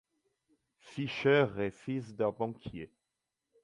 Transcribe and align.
Fischer 0.79 1.45
est 1.59 1.69
fils 1.69 2.15
d'un 2.15 2.31
banquier. 2.31 2.91